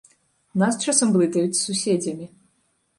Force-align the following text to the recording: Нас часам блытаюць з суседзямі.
Нас 0.61 0.79
часам 0.87 1.13
блытаюць 1.17 1.45
з 1.57 1.61
суседзямі. 1.65 2.25